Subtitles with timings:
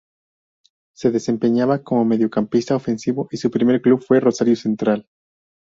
[0.95, 5.07] Se desempeñaba como mediocampista ofensivo y su primer club fue Rosario Central.